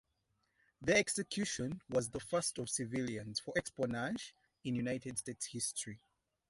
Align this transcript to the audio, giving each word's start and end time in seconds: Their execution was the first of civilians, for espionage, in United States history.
Their 0.81 0.97
execution 0.97 1.79
was 1.87 2.09
the 2.09 2.19
first 2.19 2.57
of 2.57 2.71
civilians, 2.71 3.39
for 3.39 3.53
espionage, 3.55 4.33
in 4.63 4.73
United 4.73 5.19
States 5.19 5.45
history. 5.45 6.01